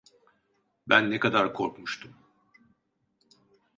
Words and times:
Ben 0.87 1.11
ne 1.11 1.19
kadar 1.19 1.53
korkmuştum… 1.53 2.13